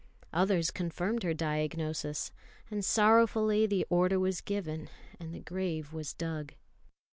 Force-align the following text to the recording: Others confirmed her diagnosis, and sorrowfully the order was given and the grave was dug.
Others 0.33 0.71
confirmed 0.71 1.21
her 1.21 1.35
diagnosis, 1.35 2.31
and 2.71 2.83
sorrowfully 2.83 3.67
the 3.67 3.85
order 3.91 4.19
was 4.19 4.41
given 4.41 4.89
and 5.19 5.31
the 5.31 5.41
grave 5.41 5.93
was 5.93 6.11
dug. 6.11 6.55